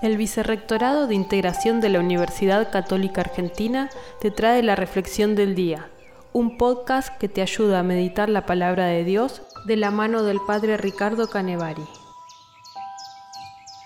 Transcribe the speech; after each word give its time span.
El 0.00 0.16
Vicerrectorado 0.16 1.06
de 1.06 1.14
Integración 1.14 1.80
de 1.80 1.88
la 1.88 2.00
Universidad 2.00 2.70
Católica 2.70 3.20
Argentina 3.20 3.90
te 4.20 4.30
trae 4.30 4.62
la 4.62 4.74
Reflexión 4.74 5.34
del 5.34 5.54
Día, 5.54 5.88
un 6.32 6.56
podcast 6.56 7.16
que 7.18 7.28
te 7.28 7.42
ayuda 7.42 7.80
a 7.80 7.82
meditar 7.84 8.28
la 8.28 8.46
palabra 8.46 8.86
de 8.86 9.04
Dios 9.04 9.42
de 9.66 9.76
la 9.76 9.90
mano 9.90 10.22
del 10.22 10.40
Padre 10.46 10.76
Ricardo 10.76 11.28
Canevari. 11.28 11.84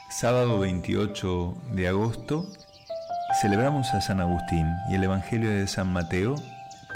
Sábado 0.09 0.59
28 0.61 1.55
de 1.73 1.89
agosto 1.89 2.47
celebramos 3.43 3.93
a 3.93 4.01
San 4.01 4.21
Agustín 4.21 4.67
y 4.89 4.95
el 4.95 5.05
Evangelio 5.05 5.51
de 5.51 5.67
San 5.67 5.93
Mateo, 5.93 6.37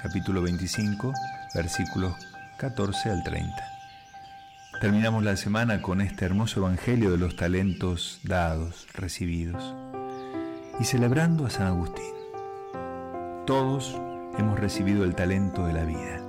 capítulo 0.02 0.40
25, 0.40 1.12
versículos 1.54 2.14
14 2.56 3.10
al 3.10 3.22
30. 3.22 3.69
Terminamos 4.80 5.22
la 5.22 5.36
semana 5.36 5.82
con 5.82 6.00
este 6.00 6.24
hermoso 6.24 6.60
Evangelio 6.60 7.10
de 7.10 7.18
los 7.18 7.36
talentos 7.36 8.18
dados, 8.24 8.88
recibidos, 8.94 9.74
y 10.80 10.84
celebrando 10.84 11.44
a 11.44 11.50
San 11.50 11.66
Agustín. 11.66 12.14
Todos 13.46 14.00
hemos 14.38 14.58
recibido 14.58 15.04
el 15.04 15.14
talento 15.14 15.66
de 15.66 15.74
la 15.74 15.84
vida. 15.84 16.22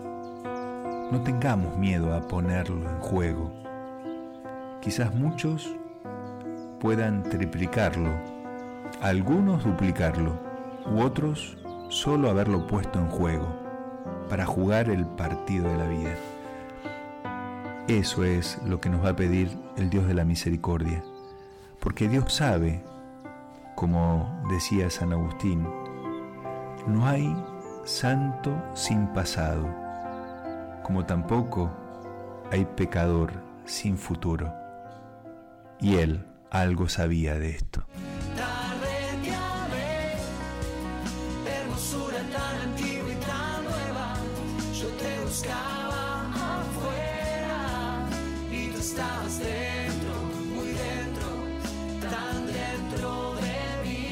No 1.14 1.22
tengamos 1.24 1.78
miedo 1.78 2.14
a 2.14 2.28
ponerlo 2.28 2.90
en 2.90 3.00
juego. 3.00 3.54
Quizás 4.82 5.16
muchos 5.16 5.74
puedan 6.82 7.24
triplicarlo, 7.24 8.12
algunos 9.02 9.64
duplicarlo, 9.64 10.38
u 10.92 11.00
otros 11.00 11.58
solo 11.88 12.30
haberlo 12.30 12.68
puesto 12.68 13.00
en 13.00 13.08
juego 13.08 13.48
para 14.28 14.46
jugar 14.46 14.90
el 14.90 15.06
partido 15.06 15.70
de 15.70 15.78
la 15.78 15.88
vida. 15.88 16.16
Eso 17.92 18.24
es 18.24 18.58
lo 18.66 18.80
que 18.80 18.90
nos 18.90 19.04
va 19.04 19.10
a 19.10 19.16
pedir 19.18 19.50
el 19.76 19.90
Dios 19.90 20.08
de 20.08 20.14
la 20.14 20.24
misericordia, 20.24 21.04
porque 21.82 22.08
Dios 22.08 22.34
sabe, 22.34 22.82
como 23.76 24.42
decía 24.50 24.90
San 24.90 25.12
Agustín, 25.12 25.68
no 26.88 27.06
hay 27.06 27.36
santo 27.84 28.64
sin 28.76 29.08
pasado, 29.08 29.68
como 30.84 31.06
tampoco 31.06 31.70
hay 32.50 32.64
pecador 32.64 33.34
sin 33.66 33.98
futuro. 33.98 34.54
Y 35.82 35.98
él 35.98 36.26
algo 36.50 36.88
sabía 36.88 37.38
de 37.38 37.50
esto. 37.50 37.84
yo 44.80 44.88
te 44.98 45.81
estabas 48.92 49.40
dentro, 49.40 50.14
muy 50.54 50.70
dentro, 50.86 51.28
tan 52.10 52.46
dentro 52.48 53.12
de 53.36 53.60
mí. 53.84 54.12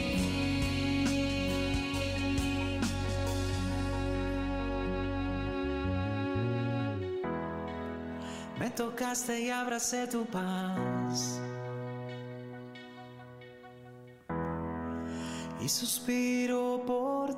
Me 8.58 8.70
tocaste 8.72 9.42
y 9.42 9.50
abracé 9.50 10.08
tu 10.08 10.26
paz. 10.26 11.42
Y 15.62 15.68
suspiro 15.68 16.82
por. 16.88 17.29